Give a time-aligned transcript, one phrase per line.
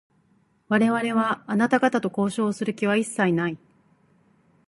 [0.67, 3.59] 我々は、あなた方と交渉をする気は一切ない。